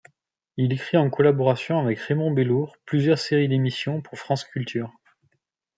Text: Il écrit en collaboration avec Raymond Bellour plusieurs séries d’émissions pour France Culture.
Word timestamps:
Il 0.57 0.73
écrit 0.73 0.97
en 0.97 1.11
collaboration 1.11 1.77
avec 1.77 1.99
Raymond 1.99 2.31
Bellour 2.31 2.75
plusieurs 2.85 3.19
séries 3.19 3.49
d’émissions 3.49 4.01
pour 4.01 4.17
France 4.17 4.45
Culture. 4.45 4.91